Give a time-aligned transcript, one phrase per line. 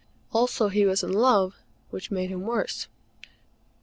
[0.33, 1.53] Also he was in love,
[1.91, 2.87] which made him worse.